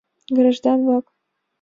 [0.37, 1.05] —Граждан-влак.